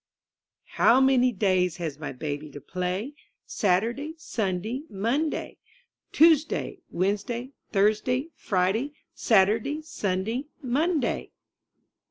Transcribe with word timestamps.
TTOW 0.77 1.05
many 1.05 1.31
days 1.31 1.77
has 1.77 1.99
my 1.99 2.11
baby 2.11 2.49
to 2.49 2.59
play?' 2.59 3.13
Saturday, 3.45 4.15
Sunday, 4.17 4.81
Monday— 4.89 5.59
Tuesday, 6.11 6.79
Wednesday, 6.89 7.51
Thursday, 7.71 8.31
Friday, 8.35 8.95
Saturday, 9.13 9.83
Sunday, 9.83 10.45
Monday. 10.59 11.29